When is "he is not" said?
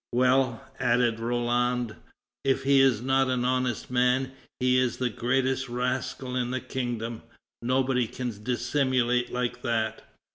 2.63-3.27